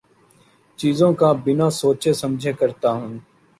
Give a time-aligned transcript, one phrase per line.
[0.79, 3.13] چیزوں کا بنا سوچے سمجھے کرتا ہوں